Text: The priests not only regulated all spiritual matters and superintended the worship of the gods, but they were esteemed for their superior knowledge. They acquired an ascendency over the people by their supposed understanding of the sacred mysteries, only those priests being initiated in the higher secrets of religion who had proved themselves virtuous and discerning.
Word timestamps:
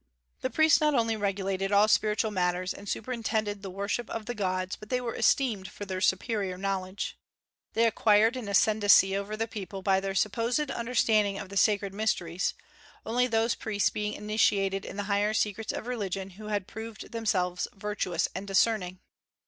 The 0.39 0.49
priests 0.49 0.81
not 0.81 0.95
only 0.95 1.15
regulated 1.15 1.71
all 1.71 1.87
spiritual 1.87 2.31
matters 2.31 2.73
and 2.73 2.89
superintended 2.89 3.61
the 3.61 3.69
worship 3.69 4.09
of 4.09 4.25
the 4.25 4.33
gods, 4.33 4.75
but 4.75 4.89
they 4.89 4.99
were 4.99 5.13
esteemed 5.13 5.67
for 5.67 5.85
their 5.85 6.01
superior 6.01 6.57
knowledge. 6.57 7.19
They 7.73 7.85
acquired 7.85 8.35
an 8.35 8.47
ascendency 8.47 9.15
over 9.15 9.37
the 9.37 9.47
people 9.47 9.83
by 9.83 9.99
their 9.99 10.15
supposed 10.15 10.71
understanding 10.71 11.37
of 11.37 11.49
the 11.49 11.55
sacred 11.55 11.93
mysteries, 11.93 12.55
only 13.05 13.27
those 13.27 13.53
priests 13.53 13.91
being 13.91 14.13
initiated 14.13 14.85
in 14.85 14.97
the 14.97 15.03
higher 15.03 15.35
secrets 15.35 15.71
of 15.71 15.85
religion 15.85 16.31
who 16.31 16.47
had 16.47 16.65
proved 16.65 17.11
themselves 17.11 17.67
virtuous 17.71 18.27
and 18.33 18.47
discerning. 18.47 19.01